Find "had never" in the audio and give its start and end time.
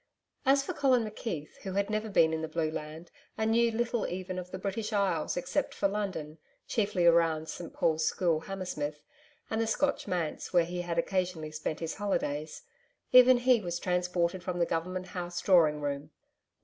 1.73-2.09